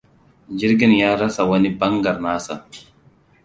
[0.57, 2.67] Jirgin ya rasa wani bangar nasa.